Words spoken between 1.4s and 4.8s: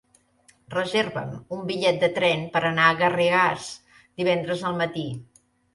un bitllet de tren per anar a Garrigàs divendres